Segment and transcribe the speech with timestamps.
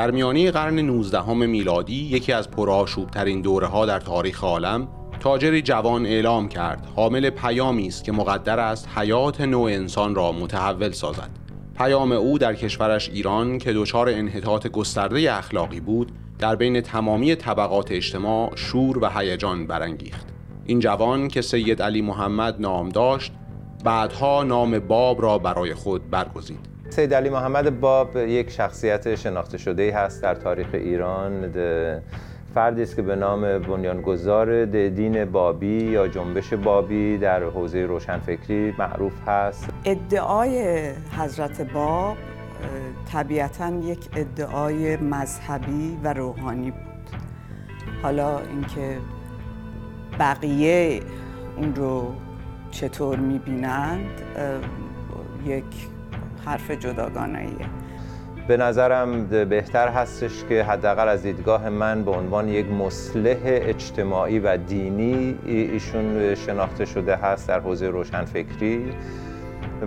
[0.00, 4.88] در میانی قرن 19 میلادی یکی از پرآشوبترین دوره ها در تاریخ عالم
[5.20, 10.90] تاجری جوان اعلام کرد حامل پیامی است که مقدر است حیات نوع انسان را متحول
[10.90, 11.30] سازد.
[11.76, 17.92] پیام او در کشورش ایران که دچار انحطاط گسترده اخلاقی بود در بین تمامی طبقات
[17.92, 20.26] اجتماع شور و هیجان برانگیخت.
[20.64, 23.32] این جوان که سید علی محمد نام داشت
[23.84, 26.69] بعدها نام باب را برای خود برگزید.
[26.90, 31.52] سید علی محمد باب یک شخصیت شناخته شده هست در تاریخ ایران.
[32.54, 39.12] فردی است که به نام بنیانگذار دین بابی یا جنبش بابی در حوزه روشنفکری معروف
[39.28, 39.68] هست.
[39.84, 42.16] ادعای حضرت باب
[43.12, 47.18] طبیعتا یک ادعای مذهبی و روحانی بود.
[48.02, 48.98] حالا اینکه
[50.18, 51.00] بقیه
[51.56, 52.14] اون رو
[52.70, 54.22] چطور می‌بینند
[55.46, 55.64] یک
[56.44, 57.66] حرف جداگانه ایه
[58.48, 64.56] به نظرم بهتر هستش که حداقل از دیدگاه من به عنوان یک مصلح اجتماعی و
[64.56, 68.92] دینی ایشون شناخته شده هست در حوزه روشنفکری.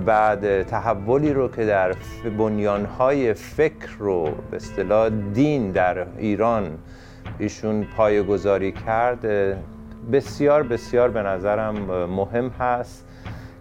[0.05, 1.95] بعد تحولی رو که در
[2.37, 6.77] بنیانهای فکر رو به اصطلاح دین در ایران
[7.39, 9.25] ایشون پایه گذاری کرد
[10.11, 13.05] بسیار بسیار به نظرم مهم هست.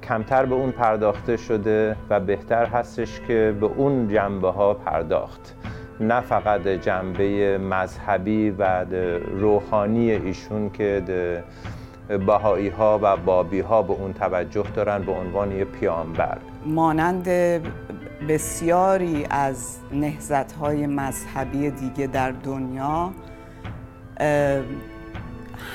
[0.09, 5.57] کمتر به اون پرداخته شده و بهتر هستش که به اون جنبه ها پرداخت.
[6.01, 8.85] نه فقط جنبه مذهبی و
[9.39, 11.03] روحانی ایشون که
[12.27, 16.39] بهایی ها و بابی ها به اون توجه دارن به عنوان یه پیامبر.
[16.67, 17.29] مانند
[18.29, 23.11] بسیاری از نهزت های مذهبی دیگه در دنیا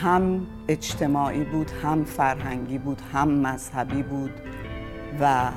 [0.01, 4.31] هم اجتماعی بود هم فرهنگی بود هم مذهبی بود
[5.19, 5.51] و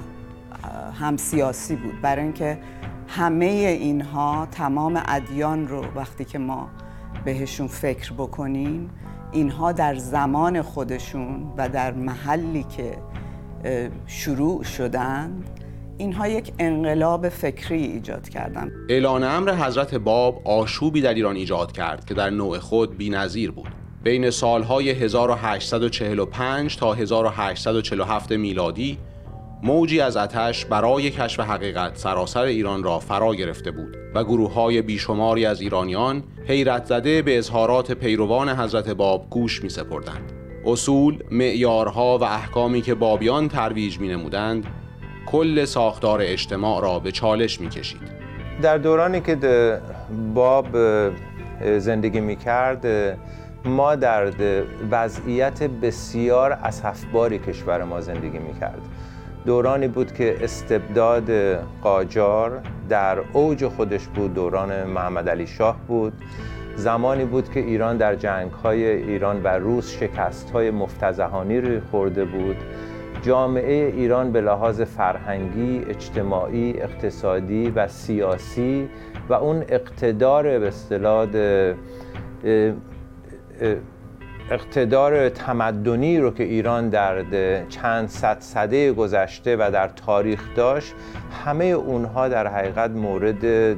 [1.00, 2.00] هم سیاسی بود.
[2.02, 2.58] برای اینکه
[3.08, 3.44] همه
[3.80, 6.68] اینها تمام ادیان رو وقتی که ما
[7.24, 8.90] بهشون فکر بکنیم
[9.32, 12.98] اینها در زمان خودشون و در محلی که
[14.06, 15.44] شروع شدن
[15.98, 18.72] اینها یک انقلاب فکری ایجاد کردن.
[18.88, 23.79] اعلان امر حضرت باب آشوبی در ایران ایجاد کرد که در نوع خود بی‌نظیر بود.
[24.02, 28.98] بین سالهای 1845 تا 1847 میلادی
[29.62, 34.82] موجی از آتش برای کشف حقیقت سراسر ایران را فرا گرفته بود و گروه های
[34.82, 40.32] بیشماری از ایرانیان حیرت زده به اظهارات پیروان حضرت باب گوش می سپردند.
[40.66, 44.66] اصول، معیارها و احکامی که بابیان ترویج می نمودند
[45.26, 48.00] کل ساختار اجتماع را به چالش می کشید.
[48.62, 49.80] در دورانی که
[50.34, 50.66] باب
[51.78, 52.86] زندگی می کرد
[53.64, 54.32] ما در
[54.90, 58.80] وضعیت بسیار اسفباری کشور ما زندگی می‌کرد.
[59.46, 61.30] دورانی بود که استبداد
[61.82, 66.12] قاجار در اوج خودش بود دوران محمد علی شاه بود.
[66.76, 72.24] زمانی بود که ایران در جنگ های ایران و روس شکست های مفتزهانی رو خورده
[72.24, 72.56] بود.
[73.22, 78.88] جامعه ایران به لحاظ فرهنگی، اجتماعی، اقتصادی و سیاسی
[79.28, 81.26] و اون اقتدار به اصطلاح
[84.50, 87.24] اقتدار تمدنی رو که ایران در
[87.68, 90.94] چند صد سده گذشته و در تاریخ داشت
[91.44, 93.74] همه اونها در حقیقت مورد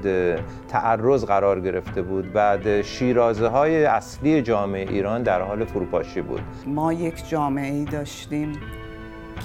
[0.68, 6.42] تعرض قرار گرفته بود و شیرازه های اصلی جامعه ایران در حال فروپاشی بود.
[6.66, 8.52] ما یک جامعه ای داشتیم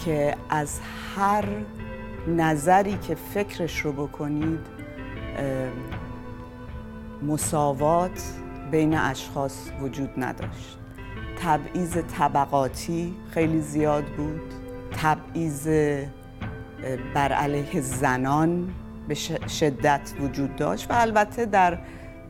[0.05, 0.79] که از
[1.15, 1.45] هر
[2.27, 4.59] نظری که فکرش رو بکنید
[7.21, 8.21] مساوات
[8.71, 10.77] بین اشخاص وجود نداشت.
[11.43, 14.53] تبعیض طبقاتی خیلی زیاد بود.
[14.91, 15.67] تبعیض
[17.13, 18.69] بر علیه زنان
[19.07, 19.15] به
[19.47, 21.77] شدت وجود داشت و البته در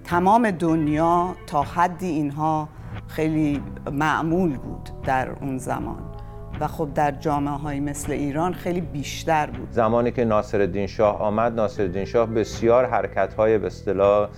[0.03, 2.69] تمام دنیا تا حدی اینها
[3.07, 6.17] خیلی معمول بود در اون زمان.
[6.59, 9.71] و خب در جامعه های مثل ایران خیلی بیشتر بود.
[9.71, 14.29] زمانی که ناصر شاه آمد ناصر شاه بسیار حرکت های به اصطلاح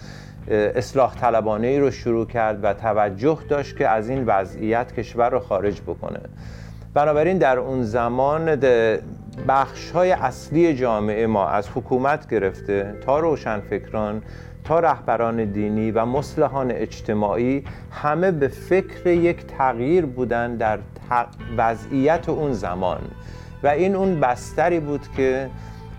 [0.48, 5.40] اصلاح طلبانه ای رو شروع کرد و توجه داشت که از این وضعیت کشور رو
[5.40, 6.20] خارج بکنه.
[6.94, 8.56] بنابراین در اون زمان
[9.48, 14.22] بخش های اصلی جامعه ما از حکومت گرفته تا روشنفکران
[14.64, 20.80] تا رهبران دینی و مصلحان اجتماعی همه به فکر یک تغییر بودن در
[21.58, 23.02] وضعیت اون زمان.
[23.64, 25.50] و این اون بستری بود که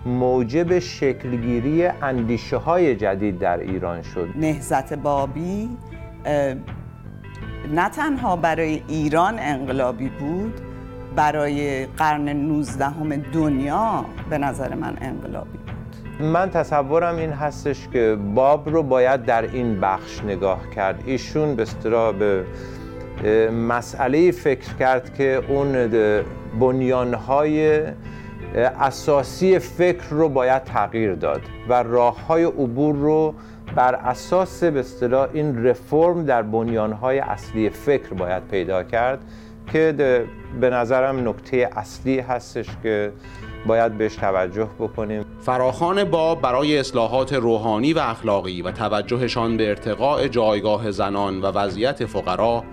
[0.05, 4.29] موجب شکلگیری اندیشه های جدید در ایران شد.
[4.35, 5.69] نهزت بابی
[7.73, 10.53] نه تنها برای ایران انقلابی بود
[11.15, 16.25] برای قرن 19 دنیا به نظر من انقلابی بود.
[16.25, 21.03] من تصورم این هستش که باب رو باید در این بخش نگاه کرد.
[21.05, 21.65] ایشون به
[22.19, 22.45] به
[23.51, 25.89] مسئله فکر کرد که اون
[26.59, 27.81] بنیانهای
[28.55, 33.33] اساسی فکر رو باید تغییر داد و راه های عبور رو
[33.75, 39.19] بر اساس به اصطلاح این رفرم در بنیانهای اصلی فکر باید پیدا کرد
[39.73, 40.25] که
[40.61, 43.11] به نظرم نکته اصلی هستش که
[43.67, 50.27] باید بهش توجه بکنیم فراخان باب برای اصلاحات روحانی و اخلاقی و توجهشان به ارتقاء
[50.27, 52.63] جایگاه زنان و وضعیت فقرا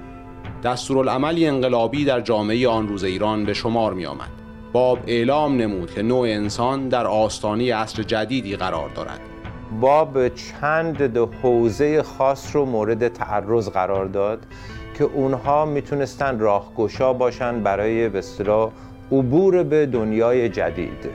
[0.64, 4.37] دستورالعملی انقلابی در جامعه آن روز ایران به شمار می آمد.
[4.72, 9.20] باب اعلام نمود که نوع انسان در آستانی عصر جدیدی قرار دارد.
[9.80, 11.02] باب چند
[11.42, 14.38] حوزه خاص رو مورد تعرض قرار داد
[14.98, 18.22] که اونها می‌تونستن راهگشا باشن برای به
[19.12, 21.10] عبور به دنیای جدید.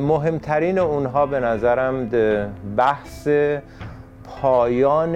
[0.00, 2.08] مهمترین اونها به نظرم
[2.76, 3.28] بحث
[4.24, 5.12] پایان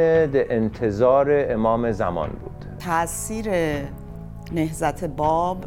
[0.50, 2.64] انتظار امام زمان بود.
[2.86, 3.46] تاثیر
[4.52, 5.64] نهزت باب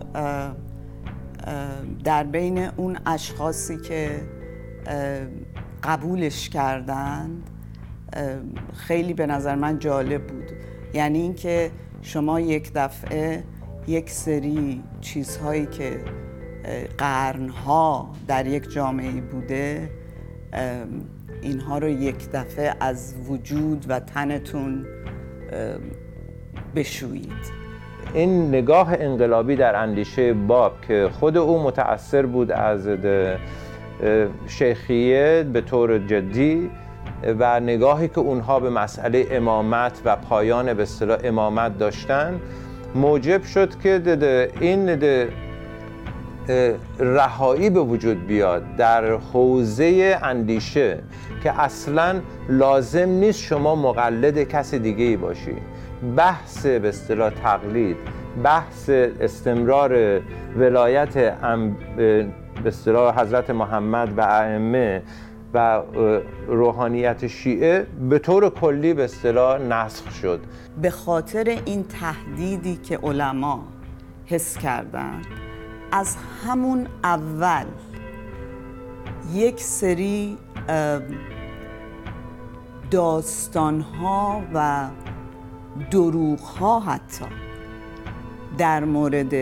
[2.03, 4.21] در بین اون اشخاصی که
[5.83, 7.49] قبولش کردند
[8.73, 10.51] خیلی به نظر من جالب بود.
[10.93, 11.71] یعنی اینکه
[12.01, 13.43] شما یک دفعه
[13.87, 15.99] یک سری چیزهایی که
[16.97, 19.89] قرنها در یک جامعه بوده
[21.41, 24.85] اینها رو یک دفعه از وجود و تنتون
[26.75, 27.60] بشویید.
[28.13, 32.87] این نگاه انقلابی در اندیشه باب که خود او متأثر بود از
[34.47, 36.69] شیخیه به طور جدی
[37.39, 42.39] و نگاهی که اونها به مسئله امامت و پایان به اصطلاح امامت داشتن
[42.95, 44.99] موجب شد که این
[46.99, 50.99] رهایی به وجود بیاد در حوزه اندیشه
[51.43, 52.15] که اصلا
[52.49, 55.55] لازم نیست شما مقلد کس دیگه ای باشی.
[56.01, 57.97] بحث به اصطلاح تقلید
[58.43, 60.21] بحث استمرار
[60.57, 61.13] ولایت
[61.97, 62.27] به
[62.65, 65.03] اصطلاح حضرت محمد و ائمه
[65.53, 65.81] و
[66.47, 70.39] روحانیت شیعه به طور کلی به اصطلاح نسخ شد.
[70.81, 73.63] به خاطر این تهدیدی که علما
[74.25, 75.21] حس کردن
[75.91, 77.65] از همون اول
[79.33, 80.37] یک سری
[82.91, 84.87] داستان ها و
[85.91, 87.25] دروغ ها حتی
[88.57, 89.33] در مورد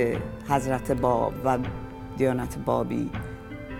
[0.50, 1.58] حضرت باب و
[2.18, 3.10] دیانت بابی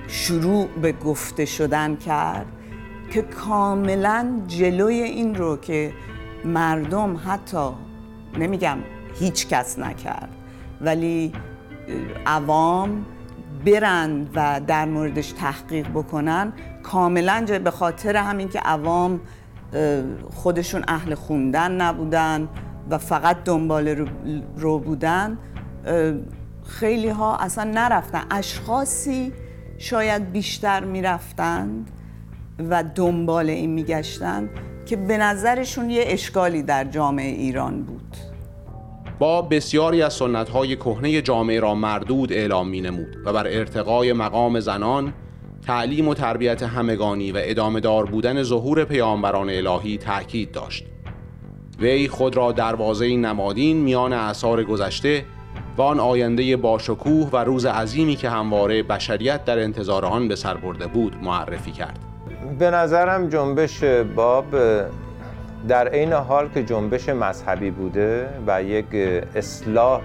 [0.08, 2.46] شروع به گفته شدن کرد
[3.12, 5.94] که کاملا جلوی این رو که
[6.46, 7.70] مردم حتی
[8.40, 8.78] نمیگم
[9.20, 10.30] هیچ کس نکرد
[10.82, 11.34] ولی
[12.26, 13.06] عوام
[13.66, 16.54] برند و در موردش تحقیق بکنن
[16.84, 19.20] کاملا به خاطر همین که عوام
[20.34, 22.50] خودشون اهل خوندن نبودن
[22.90, 24.08] و فقط دنبال
[24.58, 25.38] رو بودن
[26.68, 28.22] خیلی ها اصلا نرفتن.
[28.32, 29.34] اشخاصی
[29.78, 31.92] شاید بیشتر می‌رفتند
[32.70, 34.50] و دنبال این میگشتند
[34.86, 38.18] که به نظرشون یه اشکالی در جامعه ایران بود.
[39.20, 40.22] با بسیاری از
[40.54, 45.14] های کهنه جامعه را مردود اعلام می نمود و بر ارتقای مقام زنان
[45.66, 50.86] تعلیم و تربیت همگانی و ادامه دار بودن ظهور پیامبران الهی تاکید داشت.
[51.80, 55.26] وی خود را دروازه نمادین میان اثار گذشته
[55.78, 60.58] و آن آینده باشکوه و روز عظیمی که همواره بشریت در انتظار آن به سر
[60.58, 62.00] برده بود معرفی کرد.
[62.60, 63.84] به نظرم جنبش
[64.16, 64.46] باب
[65.68, 68.86] در عین حال که جنبش مذهبی بوده و یک
[69.36, 70.02] اصلاح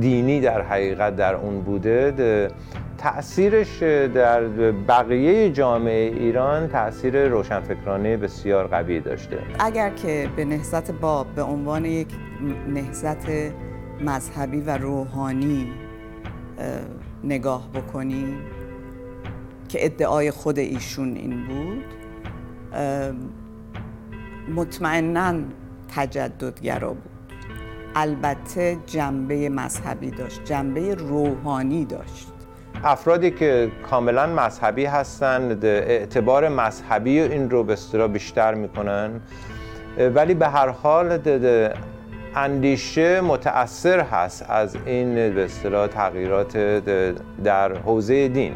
[0.00, 2.50] دینی در حقیقت در اون بوده
[2.98, 3.82] تأثیرش
[4.14, 9.38] در بقیه جامعه ایران تأثیر روشنفکرانه بسیار قوی داشته.
[9.58, 12.08] اگر که به نهزت باب به عنوان یک
[12.68, 13.26] نهزت
[14.00, 15.72] مذهبی و روحانی
[17.24, 18.38] نگاه بکنیم
[19.68, 21.84] که ادعای خود ایشون این بود
[24.56, 25.34] مطمئنا
[25.88, 27.02] تجددگرا بود.
[27.94, 32.32] البته جنبه مذهبی داشت جنبه روحانی داشت.
[32.84, 37.76] افرادی که کاملا مذهبی هستند اعتبار مذهبی این رو به
[38.08, 39.10] بیشتر می‌کنن.
[40.14, 41.18] ولی به هر حال
[42.36, 46.56] اندیشه متأثر هست از این به اصطلاح تغییرات
[47.44, 48.54] در حوزه دین.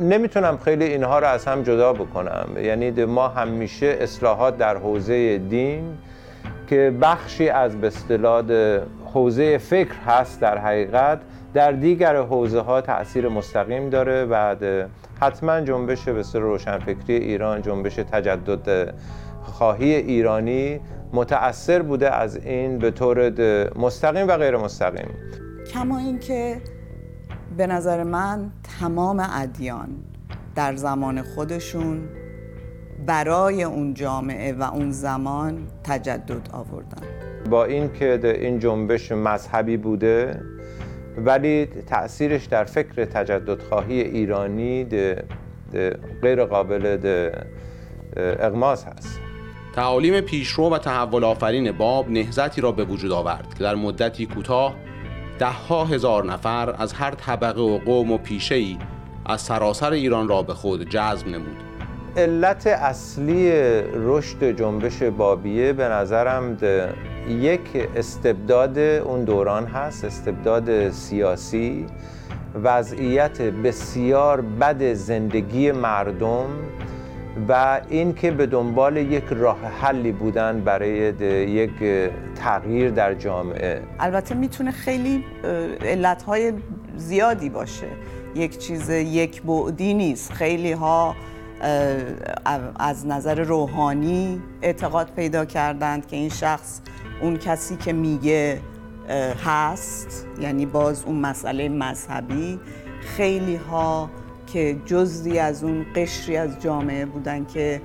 [0.00, 2.48] نمی‌تونم خیلی اینها رو از هم جدا بکنم.
[2.62, 5.98] یعنی ما همیشه اصلاحات در حوزه دین
[6.66, 7.90] که بخشی از به
[9.14, 11.20] حوزه فکر هست در حقیقت
[11.54, 14.24] در دیگر حوزه ها تاثیر مستقیم داره.
[14.24, 14.56] و
[15.20, 18.94] حتما جنبش به روشنفکری ایران جنبش تجدد
[19.42, 20.80] خواهی ایرانی
[21.12, 23.30] متأثر بوده از این به طور
[23.78, 25.08] مستقیم و غیر مستقیم.
[25.72, 26.60] کما اینکه
[27.56, 28.50] به نظر من
[28.80, 29.88] تمام ادیان
[30.54, 32.08] در زمان خودشون
[33.06, 37.02] برای اون جامعه و اون زمان تجدد آوردن.
[37.50, 40.40] با اینکه این جنبش مذهبی بوده
[41.24, 45.24] ولی تاثیرش در فکر تجددخواهی ایرانی ده
[46.22, 46.98] غیر قابل
[48.16, 49.20] اغماز هست.
[49.74, 54.74] تعالیم پیشرو و تحول آفرین باب نهزتی را به وجود آورد که در مدتی کوتاه
[55.68, 58.78] ها هزار نفر از هر طبقه و قوم و پیشه ای
[59.26, 61.67] از سراسر ایران را به خود جذب نمود.
[62.18, 63.52] علت اصلی
[63.94, 66.56] رشد جنبش بابیه به نظرم
[67.28, 71.86] یک استبداد اون دوران هست استبداد سیاسی
[72.64, 76.46] وضعیت بسیار بد زندگی مردم
[77.48, 80.98] و اینکه به دنبال یک راه حلی بودن برای
[81.50, 83.82] یک تغییر در جامعه.
[84.00, 85.24] البته می‌تونه خیلی
[85.82, 86.52] علتهای
[86.96, 87.86] زیادی باشه.
[88.34, 90.32] یک چیز یک بعدی نیست.
[90.32, 91.14] خیلی ها
[92.78, 96.80] از نظر روحانی اعتقاد پیدا کردند که این شخص
[97.22, 98.60] اون کسی که میگه
[99.44, 102.60] هست یعنی باز اون مسئله مذهبی.
[103.00, 104.10] خیلی ها
[104.46, 107.82] که جزی از اون قشری از جامعه بودن که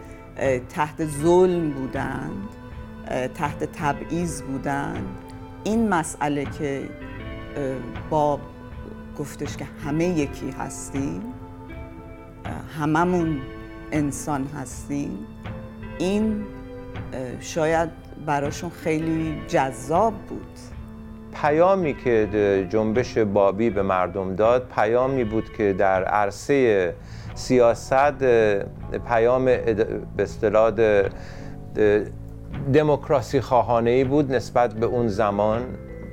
[0.69, 2.49] تحت ظلم بودند
[3.35, 5.07] تحت تبعیض بودند.
[5.63, 6.89] این مسئله که
[8.09, 8.39] با
[9.19, 11.21] گفتش که همه یکی هستیم
[12.79, 13.41] هممون
[13.93, 15.17] انسان هستیم
[15.99, 16.43] این
[17.39, 17.89] شاید
[18.25, 20.59] براشون خیلی جذاب بود.
[21.41, 26.93] پیامی که جنبش بابی به مردم داد پیامی بود که در عرصه
[27.33, 28.23] سیاست
[29.07, 29.85] پیام به
[30.19, 30.71] اصطلاح
[32.73, 35.61] دموکراسی خواهانه ای بود نسبت به اون زمان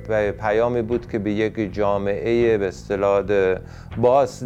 [0.09, 3.23] و پیامی بود که به یک جامعه به اصطلاح
[3.97, 4.45] باز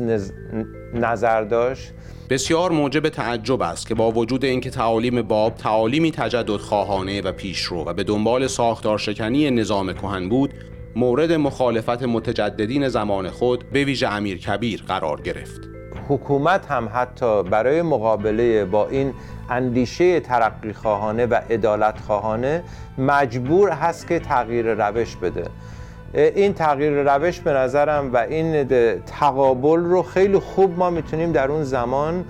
[0.94, 1.94] نظر داشت.
[2.30, 7.84] بسیار موجب تعجب است که با وجود اینکه تعالیم باب تعالیمی تجدد خواهانه و پیشرو
[7.84, 10.54] و به دنبال ساختار شکنی نظام کهن بود
[10.96, 15.62] مورد مخالفت متجددین زمان خود به ویژه امیر کبیر قرار گرفت.
[16.10, 19.14] حکومت هم حتی برای مقابله با این
[19.50, 22.64] اندیشه ترقی خواهانه و عدالت خواهانه
[22.98, 25.46] مجبور هست که تغییر روش بده.
[26.14, 28.68] این تغییر روش به نظرم و این
[29.00, 32.26] تقابل رو خیلی خوب ما می‌تونیم در اون زمان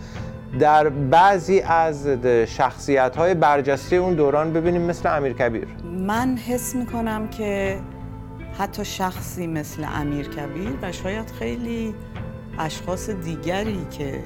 [0.59, 2.07] در بعضی از
[2.47, 5.67] شخصیت های برجسته اون دوران ببینیم مثل امیر کبیر.
[5.83, 7.79] من حس می‌کنم که
[8.59, 11.95] حتی شخصی مثل امیر کبیر و شاید خیلی
[12.59, 14.23] اشخاص دیگری که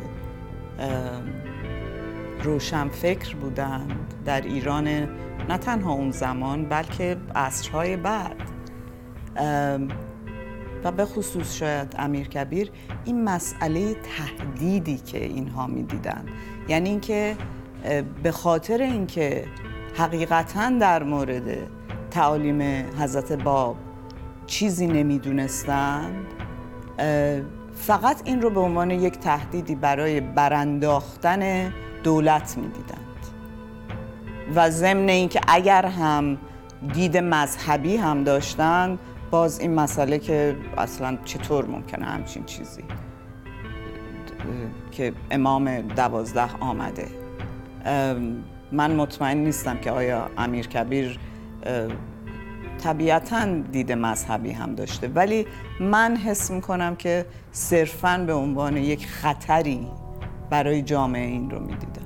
[2.43, 4.87] روشن فکر بودند در ایران
[5.49, 8.35] نه تنها اون زمان بلکه عصرهای بعد.
[10.83, 12.71] و به خصوص شاید امیر کبیر
[13.05, 16.25] این مسئله تهدیدی که اینها می‌دیدن.
[16.67, 17.35] یعنی اینکه
[18.23, 19.45] به خاطر اینکه
[19.97, 21.57] حقیقتا در مورد
[22.11, 22.61] تعالیم
[22.99, 23.75] حضرت باب
[24.47, 26.25] چیزی نمی‌دونستند
[27.75, 33.05] فقط این رو به عنوان یک تهدیدی برای برانداختن دولت می‌دیدند.
[34.55, 36.37] و ضمن اینکه اگر هم
[36.93, 38.99] دید مذهبی هم داشتند
[39.31, 42.83] باز این مسئله که اصلا چطور ممکنه همچین چیزی
[44.91, 47.07] که امام دوازده آمده.
[48.71, 51.19] من مطمئن نیستم که آیا امیر کبیر
[52.83, 55.07] طبیعتا دید مذهبی هم داشته.
[55.07, 55.45] ولی
[55.79, 59.87] من حس می‌کنم که صرفا به عنوان یک خطری
[60.49, 62.01] برای جامعه این رو می‌دیدم.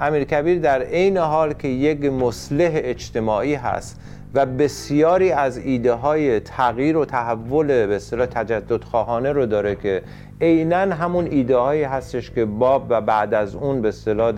[0.00, 4.00] امیر کبیر در عین حال که یک مصلح اجتماعی هست
[4.34, 10.02] و بسیاری از ایده های تغییر و تحول به اصطلاح تجدد خواهانه رو داره که
[10.40, 14.32] عینا همون ایده هایی هستش که باب و بعد از اون به اصطلاح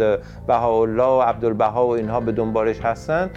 [0.46, 3.30] بهاءالله و عبدالبها و اینها به دنبالش هستن.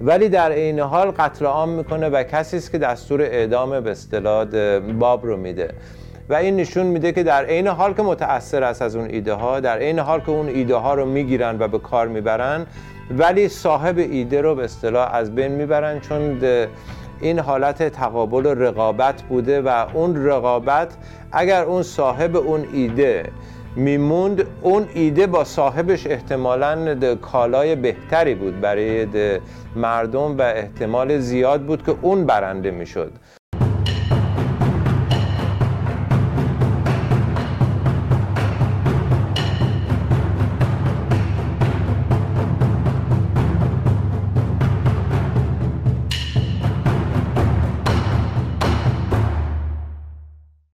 [0.00, 4.44] ولی در عین حال قتل عام می‌کنه و کسی است که دستور اعدام به اصطلاح
[4.78, 5.68] باب رو میده.
[6.28, 9.60] و این نشون میده که در عین حال که متاثر است از اون ایده ها
[9.60, 12.66] در عین حال که اون ایده ها رو می‌گیرن و به کار می‌برن
[13.10, 16.40] ولی صاحب ایده رو به اصطلاح از بین می‌برن چون
[17.20, 20.96] این حالت تقابل و رقابت بوده و اون رقابت
[21.32, 23.30] اگر اون صاحب اون ایده
[23.76, 28.60] میموند اون ایده با صاحبش احتمالا کالای بهتری بود.
[28.60, 29.06] برای
[29.76, 33.12] مردم و احتمال زیاد بود که اون برنده می‌شد.